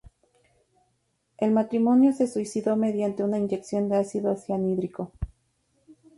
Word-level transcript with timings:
El 1.37 1.51
matrimonio 1.51 2.11
se 2.11 2.25
suicidó 2.25 2.75
mediante 2.75 3.23
una 3.23 3.37
inyección 3.37 3.87
de 3.87 3.97
ácido 3.97 4.35
cianhídrico. 4.35 5.11